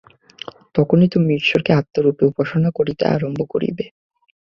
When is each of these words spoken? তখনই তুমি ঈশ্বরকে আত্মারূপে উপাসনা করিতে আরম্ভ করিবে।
তখনই 0.75 1.07
তুমি 1.13 1.29
ঈশ্বরকে 1.35 1.71
আত্মারূপে 1.73 2.23
উপাসনা 2.25 2.69
করিতে 2.77 3.03
আরম্ভ 3.07 3.39
করিবে। 3.51 3.85